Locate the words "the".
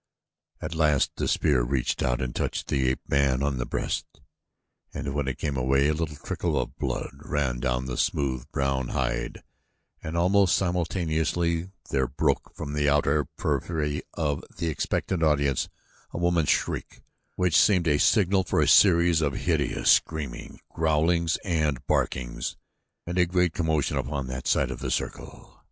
1.17-1.27, 2.69-2.89, 3.59-3.67, 7.85-7.97, 12.73-12.89, 14.57-14.69, 24.79-24.89